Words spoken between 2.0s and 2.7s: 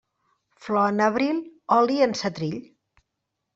en setrill.